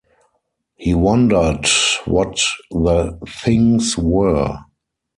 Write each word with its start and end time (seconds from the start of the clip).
He 0.77 0.95
wondered 0.95 1.67
what 2.05 2.41
the 2.71 3.19
things 3.27 3.99
were. 3.99 4.57